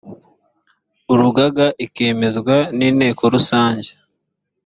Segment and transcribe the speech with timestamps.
[1.13, 3.89] urugaga ikemezwa n inteko rusange